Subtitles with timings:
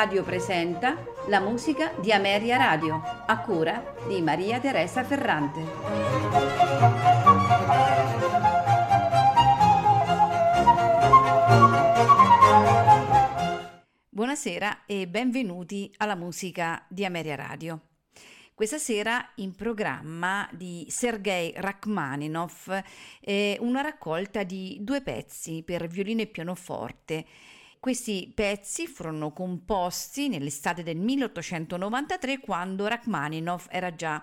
[0.00, 0.96] Radio presenta
[1.26, 5.60] la musica di Ameria Radio, a cura di Maria Teresa Ferrante.
[14.08, 17.80] Buonasera e benvenuti alla musica di Ameria Radio.
[18.54, 22.82] Questa sera in programma di Sergei Rachmaninov
[23.20, 27.26] eh, una raccolta di due pezzi per violino e pianoforte
[27.80, 34.22] questi pezzi furono composti nell'estate del 1893 quando Rachmaninoff era già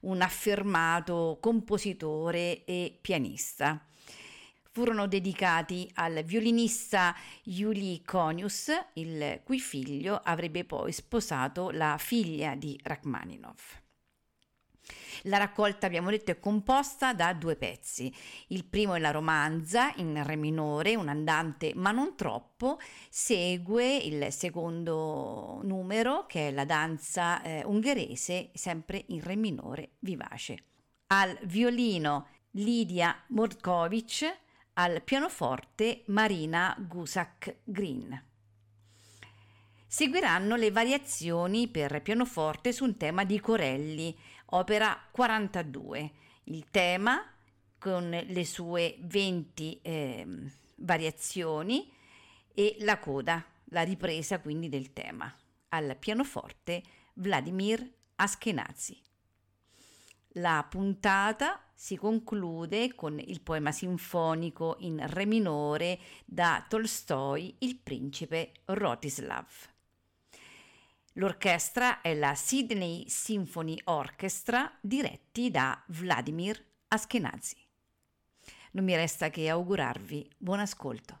[0.00, 3.82] un affermato compositore e pianista.
[4.72, 12.78] Furono dedicati al violinista Yuli Konius, il cui figlio avrebbe poi sposato la figlia di
[12.82, 13.79] Rachmaninoff.
[15.24, 18.12] La raccolta, abbiamo detto, è composta da due pezzi.
[18.48, 24.32] Il primo è la romanza in re minore, un andante ma non troppo, segue il
[24.32, 30.64] secondo numero che è la danza eh, ungherese, sempre in re minore vivace.
[31.08, 34.38] Al violino Lidia Mordkovic,
[34.74, 38.28] al pianoforte Marina Gusak-Green.
[39.92, 44.16] Seguiranno le variazioni per pianoforte su un tema di Corelli,
[44.50, 46.12] opera 42.
[46.44, 47.24] Il tema
[47.78, 50.26] con le sue 20 eh,
[50.76, 51.90] variazioni
[52.54, 55.34] e la coda, la ripresa quindi del tema.
[55.70, 56.82] Al pianoforte
[57.14, 59.00] Vladimir Askenazi.
[60.34, 68.52] La puntata si conclude con il poema sinfonico in re minore da Tolstoi, Il principe
[68.66, 69.48] Rotislav.
[71.14, 77.56] L'orchestra è la Sydney Symphony Orchestra diretti da Vladimir Askenazi.
[78.72, 81.20] Non mi resta che augurarvi buon ascolto.